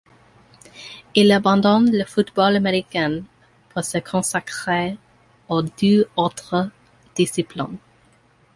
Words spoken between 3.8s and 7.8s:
se consacrer aux deux autres disciplines.